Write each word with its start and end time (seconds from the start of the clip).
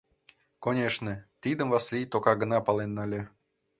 Конешне, 0.63 1.13
тидым 1.41 1.67
Васлий 1.73 2.07
тока 2.13 2.33
гына 2.41 2.57
пален 2.67 2.91
нале. 2.97 3.21